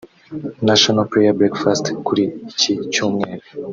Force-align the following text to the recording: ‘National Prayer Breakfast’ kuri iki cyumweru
‘National 0.67 1.05
Prayer 1.11 1.35
Breakfast’ 1.37 1.85
kuri 2.05 2.23
iki 2.51 2.71
cyumweru 2.91 3.45